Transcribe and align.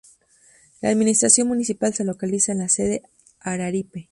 La 0.81 0.89
administración 0.89 1.47
municipal 1.47 1.93
se 1.93 2.03
localiza 2.03 2.53
en 2.53 2.57
la 2.57 2.69
sede: 2.69 3.03
Araripe. 3.39 4.09